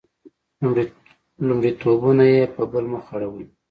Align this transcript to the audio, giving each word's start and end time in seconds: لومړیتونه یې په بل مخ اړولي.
لومړیتونه 1.47 2.23
یې 2.33 2.43
په 2.53 2.61
بل 2.71 2.85
مخ 2.93 3.05
اړولي. 3.15 3.45